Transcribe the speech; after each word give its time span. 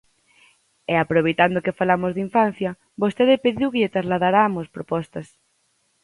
E, 0.91 0.95
aproveitando 1.03 1.63
que 1.65 1.77
falamos 1.79 2.11
de 2.13 2.23
infancia, 2.27 2.71
vostede 3.03 3.41
pediu 3.45 3.67
que 3.71 3.79
lle 3.81 3.93
trasladaramos 3.95 4.71
propostas. 4.75 5.27